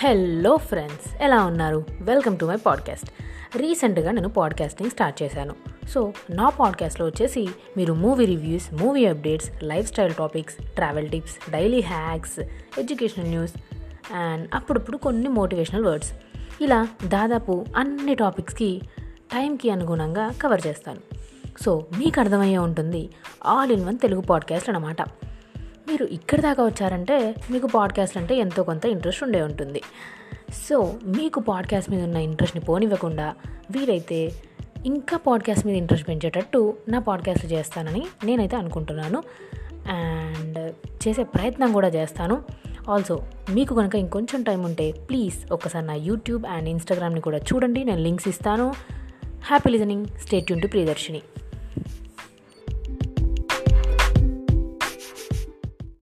[0.00, 1.84] Hello friends ఎలా ఉన్నారు?
[2.00, 3.10] Welcome to my podcast
[3.56, 5.54] రీసెంట్గా నేను పాడ్కాస్టింగ్ స్టార్ట్ చేశాను.
[5.88, 11.80] సో నా పాడ్కాస్ట్లో వచ్చేసి మీరు movie reviews movie updates life style topics travel tips daily
[11.80, 12.38] hacks
[12.78, 13.52] educational news
[14.12, 16.12] and అప్పుడప్పుడు కొన్ని మోటివేషనల్ వర్డ్స్
[16.60, 18.80] ఇలా దాదాపు అన్ని టాపిక్స్కి
[19.34, 21.00] టైంకి అనుగుణంగా కవర్ చేస్తాను.
[21.62, 23.10] సో మీకు అర్థమయ్యే ఉంటుంది
[23.46, 24.96] all in one Telugu podcast అనమాట
[25.88, 29.82] మీరు ఇక్కడి దాకా వచ్చారంటే మీకు పాడ్కాస్ట్ అంటే ఎంతో కొంత ఇంట్రెస్ట్ ఉండే ఉంటుంది.
[30.68, 33.34] సో మీకు పాడ్కాస్ట్ మీద ఉన్న ఇంట్రెస్ట్ని పోనివ్వకుండా
[33.70, 34.32] వీలైతే
[34.86, 39.22] ఇంకా పాడ్కాస్ట్ మీద ఇంట్రెస్ట్ పెంచేటట్టు నా పాడ్కాస్ట్ చేస్తానని నేనైతే అనుకుంటున్నాను.
[39.90, 40.74] అండ్
[41.08, 42.44] చేసే ప్రయత్నం కూడా చేస్తాను.
[42.88, 47.84] ఆల్సో మీకు కనుక ఇంకొంచెం టైం ఉంటే ప్లీజ్ ఒకసారి నా యూట్యూబ్ అండ్ ఇన్స్టాగ్రామ్ని కూడా చూడండి.
[47.84, 48.74] నేను లింక్స్ ఇస్తాను.
[49.44, 51.22] హ్యాపీ లిజనింగ్ స్టేట్ యూన్ టు ప్రియదర్శిని